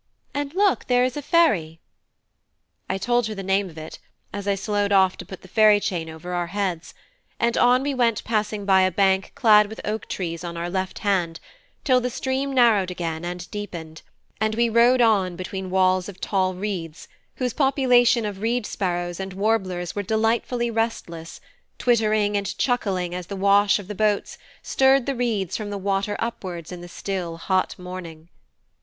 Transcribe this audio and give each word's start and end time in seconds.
And 0.33 0.55
look, 0.55 0.85
there 0.87 1.03
is 1.03 1.15
a 1.15 1.21
ferry!" 1.21 1.79
I 2.89 2.97
told 2.97 3.27
her 3.27 3.35
the 3.35 3.43
name 3.43 3.69
of 3.69 3.77
it, 3.77 3.99
as 4.33 4.47
I 4.47 4.55
slowed 4.55 4.91
off 4.91 5.15
to 5.17 5.27
put 5.27 5.43
the 5.43 5.47
ferry 5.47 5.79
chain 5.79 6.09
over 6.09 6.33
our 6.33 6.47
heads; 6.47 6.95
and 7.39 7.55
on 7.55 7.83
we 7.83 7.93
went 7.93 8.23
passing 8.23 8.65
by 8.65 8.81
a 8.81 8.89
bank 8.89 9.31
clad 9.35 9.67
with 9.67 9.79
oak 9.85 10.07
trees 10.07 10.43
on 10.43 10.57
our 10.57 10.71
left 10.71 10.97
hand, 11.05 11.39
till 11.83 12.01
the 12.01 12.09
stream 12.09 12.51
narrowed 12.51 12.89
again 12.89 13.23
and 13.23 13.47
deepened, 13.51 14.01
and 14.39 14.55
we 14.55 14.69
rowed 14.69 15.01
on 15.01 15.35
between 15.35 15.69
walls 15.69 16.09
of 16.09 16.19
tall 16.19 16.55
reeds, 16.55 17.07
whose 17.35 17.53
population 17.53 18.25
of 18.25 18.41
reed 18.41 18.65
sparrows 18.65 19.19
and 19.19 19.33
warblers 19.33 19.93
were 19.95 20.01
delightfully 20.01 20.71
restless, 20.71 21.39
twittering 21.77 22.35
and 22.35 22.57
chuckling 22.57 23.13
as 23.13 23.27
the 23.27 23.35
wash 23.35 23.77
of 23.77 23.87
the 23.87 23.93
boats 23.93 24.39
stirred 24.63 25.05
the 25.05 25.13
reeds 25.13 25.55
from 25.55 25.69
the 25.69 25.77
water 25.77 26.15
upwards 26.17 26.71
in 26.71 26.81
the 26.81 26.87
still, 26.89 27.37
hot 27.37 27.77
morning. 27.77 28.29